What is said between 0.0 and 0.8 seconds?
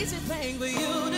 easy thing for